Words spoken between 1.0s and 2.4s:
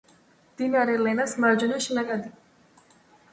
ლენას მარჯვენა შენაკადი.